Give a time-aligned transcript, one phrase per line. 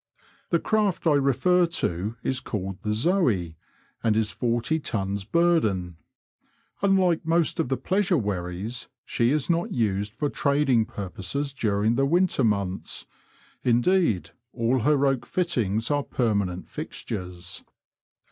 [0.49, 3.55] The craft I refer to is called the Zoe,
[4.03, 5.97] and is 40 tons burden.
[6.81, 12.07] Unlike most of the pleasure wherries, she is not used for trading purposes during the
[12.07, 13.05] winter months—
[13.63, 17.61] indeed, all her oak fittings are permanent fixtures.